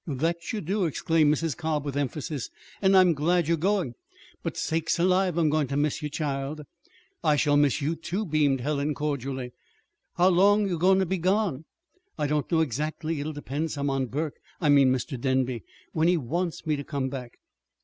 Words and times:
"That 0.07 0.51
you 0.51 0.61
do!" 0.61 0.85
exclaimed 0.85 1.31
Mrs. 1.31 1.55
Cobb, 1.55 1.85
with 1.85 1.95
emphasis. 1.95 2.49
"And 2.81 2.97
I'm 2.97 3.13
glad 3.13 3.47
you're 3.47 3.55
goin'. 3.55 3.93
But, 4.41 4.57
sakes 4.57 4.97
alive, 4.97 5.37
I'm 5.37 5.51
goin' 5.51 5.67
ter 5.67 5.75
miss 5.75 6.01
ye, 6.01 6.09
child!" 6.09 6.61
"I 7.23 7.35
shall 7.35 7.55
miss 7.55 7.83
you, 7.83 7.95
too," 7.95 8.25
beamed 8.25 8.61
Helen 8.61 8.95
cordially. 8.95 9.51
"How 10.15 10.29
long 10.29 10.67
you 10.67 10.79
goin' 10.79 10.97
ter 10.97 11.05
be 11.05 11.19
gone?" 11.19 11.65
"I 12.17 12.25
don't 12.25 12.51
know, 12.51 12.61
exactly. 12.61 13.19
It'll 13.19 13.31
depend, 13.31 13.69
some, 13.69 13.91
on 13.91 14.07
Burke 14.07 14.39
I 14.59 14.69
mean 14.69 14.91
Mr. 14.91 15.21
Denby 15.21 15.63
when 15.91 16.07
he 16.07 16.17
wants 16.17 16.65
me 16.65 16.75
to 16.77 16.83
come 16.83 17.09
back." 17.09 17.35